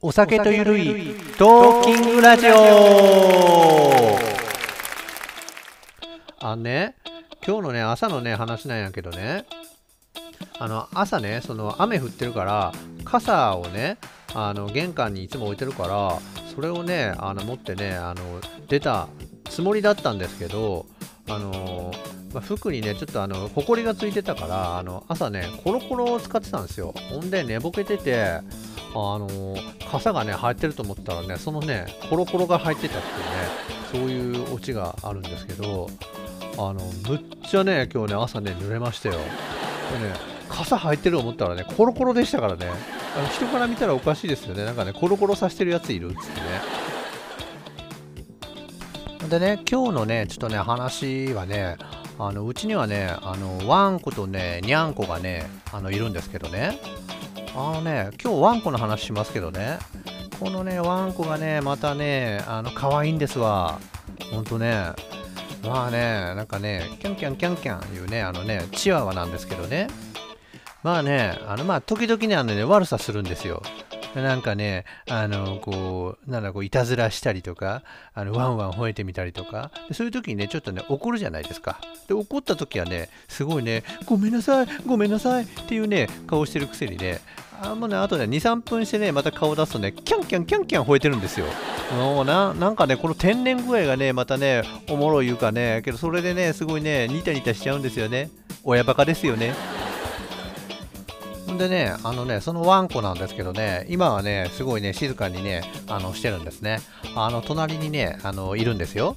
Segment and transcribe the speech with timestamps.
[0.00, 2.52] お酒とゆるいトーキングラジオ。
[6.38, 6.94] あのね
[7.44, 9.44] 今日のね朝のね話なんやけどね。
[10.60, 12.72] あの朝ねその雨降ってるから
[13.04, 13.98] 傘をね
[14.34, 16.20] あの玄関にいつも置いてるから
[16.54, 18.22] それをねあの持ってねあの
[18.68, 19.08] 出た
[19.50, 20.86] つもりだったんですけど
[21.28, 21.92] あの
[22.32, 26.92] まあ、服にねちょっとあのほこりがついてたからあの朝ねコロコロを使ってたんですよ。
[27.10, 28.42] ほんで寝ぼけててあ
[28.94, 29.56] の
[29.90, 33.02] 傘がね入ってると思ったらねそのねコロコロが入ってたっ
[33.92, 35.88] ていうねそういうオチがあるんですけど
[36.58, 36.74] あの
[37.08, 39.14] むっちゃね今日ね朝ね濡れましたよ。
[39.14, 39.24] でね
[40.48, 42.66] 傘入ってると思ったらねコロコロでしたからね。
[43.16, 44.64] あの人から見たらおかしいですよね。
[44.64, 46.46] なんかねコロコロさしてるやついるっつってね。
[49.28, 51.76] でね今日のねちょっとね話はね
[52.18, 56.78] あのうちにはねあのワンコとねニャンコがねあのいるんですけどね。
[57.54, 59.78] あのね今日ワンコの話しますけどね。
[60.40, 63.78] このねワンコがねまたねあの可愛いんですわ。
[64.32, 64.92] ほんとね。
[65.62, 69.88] まあねなんかねキャンキャンキャンキャンいうねあのねチワワなんですけどね。
[70.82, 73.62] まあねあのまあ時々ねあのね悪さするんですよ。
[74.14, 77.82] なんかね、あの、こう、なんだこう、いたずらしたりとか、
[78.14, 81.80] あの、ワンワン吠えてみたりとか、そういう時にね、ちょっとね、怒るじゃないですか。
[82.08, 87.20] で、怒った時はね、すごいね、ごめんなさい、ごめんなさいっていうね、顔してるくせにね、
[87.60, 91.46] あもうね、あとね、2、3分してね、また顔出すとね、キャンキャンキャンキャン吠えてるんですよ。
[91.96, 98.30] もうな、なんかね、この天然具合がね、またね、おもろいいうかね、けどそれでね、すごいね、ニタニタしちゃうんですよね。
[98.62, 99.54] 親バカですよね。
[101.58, 106.80] でね、あのね、そのワンコなんですけどね、今はね、すごいね、静かにね、あの、してるんですね。
[107.14, 109.16] あの、隣にね、あの、いるんですよ。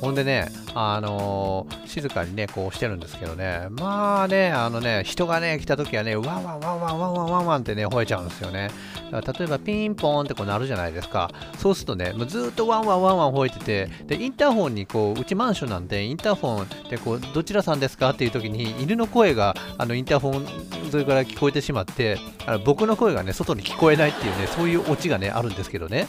[0.00, 8.70] ほんでね、あのー、静かにね、こうしてるんですけどね、まあね、あのね、人がね、来た時はね、ワンワンワンワンワンワンワンワンってね、吠えちゃうんですよね。
[9.10, 11.30] だから例えばピンポーンってこうなるじゃないですか。
[11.58, 20.46] そうするとね、もうずっとワンワンワンワン吠えてて、で、インターホンにこう、うちマンションなんで、インターホンでこう、どちらさんですかっていう時に、犬の声が、あの、インターホン
[20.90, 26.08] それから聞こえてしまって、あの僕の声がね、外に聞こえないっていうね、そういうオチがね、あるんですけどね。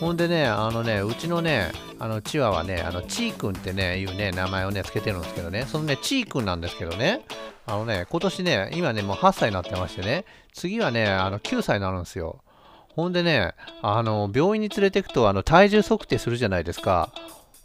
[0.00, 7.22] ほんでね、あのね、うちのね、あのチワワね、あのチー君ってね、いうね、名前をね、つけてるんですけどね、そのね、チー君なんですけどね、
[7.66, 12.42] あのね、今年ね、今ね、もう8歳になってましてね、次はね、あの9歳になるんですよ。
[12.88, 17.10] ほんでね、あの、病院に連れてくと、あの、体重測定するじゃないですか。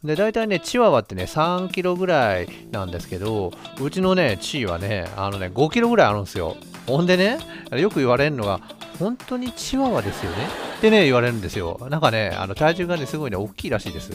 [0.03, 6.58] で、大体ね、チワワってね、3キロぐらいなんですけど、うちのね、チーはね、あのね、5キロぐらいあるんですよ。
[6.88, 7.38] ほんでね、
[7.72, 8.62] よく言われるのが、
[9.01, 10.38] 本当にチワワですよね
[10.78, 11.88] ってね、言われるんですよ。
[11.89, 14.12] なんかね、あの体重がね、すごいね、大きいらしいです。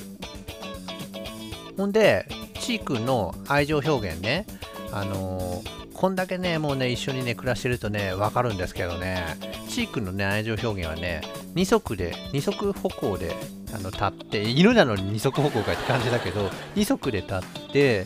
[1.77, 2.29] ほんで、
[2.61, 4.47] チー君の愛情表現ね、
[4.93, 9.25] あのー、こんだけね、もうね、一緒にね、暮らしてるとね、わかるんですけどね、
[9.69, 11.21] チー君のね、愛情表現はね、
[11.57, 13.35] 二足で、二足歩行で、
[13.75, 17.39] あの、立って、犬なのに二足歩行かって感じだけど、二足で立っ
[17.73, 18.05] て、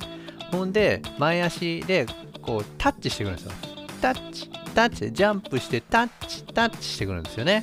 [0.51, 2.07] ほんで、前足で、
[2.41, 3.53] こう、タッチしてくるんですよ。
[4.01, 7.63] タッチ、タッチジャンプしてタッチタッチしてくるんですよね。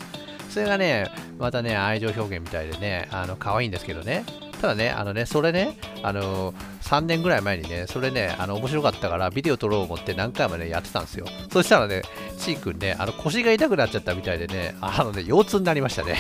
[0.50, 4.23] それがね、またね、愛情表現みたいでね、あの、可愛いんですけどね。
[4.62, 11.28] ただね、あのね、それね、あの3年ぐらい前にね、それね、あの、面白かったから、ビデオ撮ろう思って何回もね、やってたんですよ。
[11.51, 12.01] そしたらね、
[12.40, 16.16] ちーくんね、あの、腰が痛くなっちゃったみたいでね、あのね、腰痛になりましたね。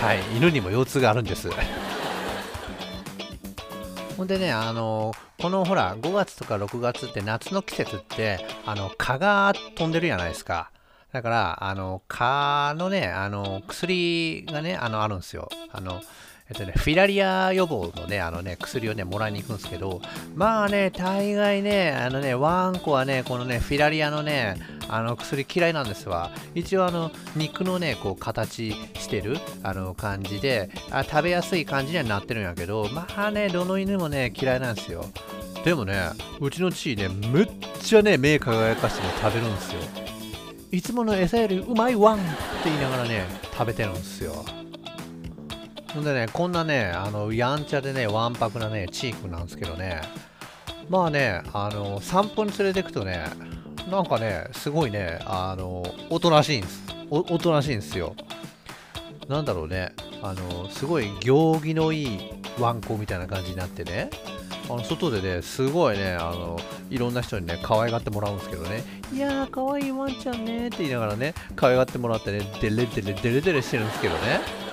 [0.00, 1.48] はい、犬にも腰痛があるんです。
[4.16, 10.70] ほんでね、あのこのほら、5月とか6月って夏の季節って、あの、蚊が飛んでるじゃないですか。
[11.12, 15.48] だから、あの、蚊のね、あの、薬がね、あの、あるんですよ。
[15.72, 16.00] あの、
[16.54, 20.00] っとね、フィラリア予防のね、あのね、薬をね、もらいに行くんですけど、
[20.34, 24.56] まあね、大概ね、あのね、ワンコはね、このね、フィラリアのね、
[24.88, 26.30] あの薬嫌いなんですわ。
[26.54, 35.04] 一応あの、肉のね、こう、形してる、あの、感じであ、食べやすい感じにはなってるんやけど、まあね、どの犬もね、嫌いなんですよ。
[35.64, 36.10] でもね、
[36.40, 37.48] うちのチーね、むっ
[37.80, 39.80] ちゃね、目輝かしてね、食べるんですよ。
[40.70, 42.24] いつもの餌よりうまいワンって
[42.64, 44.44] 言いながらね、食べてるんですよ。
[45.94, 50.02] ほんでね、こんなね、あの、やんちゃでね、わんぱくなね、チークなんですけどね、
[50.88, 53.24] まあね、あの、散歩に連れてくとね、
[53.88, 56.82] なんかね、すごいね、あの、おとなしいんです。
[57.10, 58.16] おとなしいんですよ。
[59.28, 62.18] なんだろうね、あの、すごい行儀のいい
[62.58, 64.10] ワンコみたいな感じになってね、
[64.68, 66.58] あの外でね、すごいね、あの、
[66.90, 68.82] いろんな人にね、可愛がってもらうんですけどね、
[69.12, 74.63] いやー、可愛いワンちゃんねって言いながらね、可愛がってもらってね、デレデレデレデレしてるんですけどね、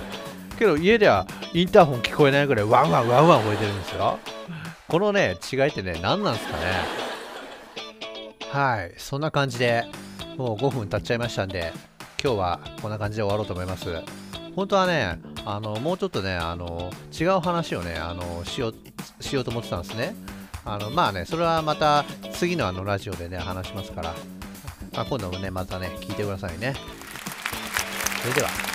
[0.61, 4.19] けど家ではインターホン聞こえないぐらいワンワンワンワン吠えてるんですよ。
[4.87, 6.65] このね、違いってね、何なんですかね。
[8.51, 9.85] はい、そんな感じで、
[10.37, 11.73] もう5分経っちゃいましたんで、
[12.23, 14.03] 今日はこんな感じで終わろうと思います。
[14.55, 20.13] 本当はね、あのもうちょっとね、あの違う話をね、あのしようしようと思ってたんですね。
[20.63, 24.13] あのまあね、それはまた次のあのラジオでね、話しますから、
[24.93, 26.75] まあ、今度もね、またね、聞いてくださいね。
[28.21, 28.70] それでは。